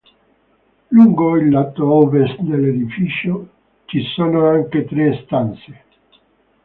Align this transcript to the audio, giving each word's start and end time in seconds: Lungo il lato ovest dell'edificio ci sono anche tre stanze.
Lungo 0.87 1.37
il 1.37 1.51
lato 1.51 1.93
ovest 1.93 2.39
dell'edificio 2.39 3.49
ci 3.85 4.01
sono 4.15 4.47
anche 4.49 4.83
tre 4.85 5.21
stanze. 5.25 5.81